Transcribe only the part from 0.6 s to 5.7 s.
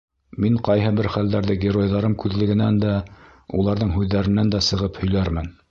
ҡайһы бер хәлдәрҙе геройҙарым күҙлегенән дә, уларҙың һүҙҙәренән дә сығып һөйләрмен.